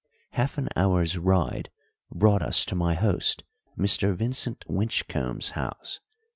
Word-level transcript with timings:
Half 0.31 0.57
an 0.57 0.67
hour's 0.75 1.15
ride 1.19 1.69
brought 2.11 2.41
us 2.41 2.65
to 2.65 2.75
my 2.75 2.95
host 2.95 3.43
Mr. 3.77 4.15
Vincent 4.15 4.65
Winchcombe's 4.67 5.51
house. 5.51 5.99